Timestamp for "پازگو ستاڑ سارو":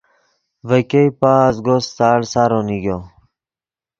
1.19-2.59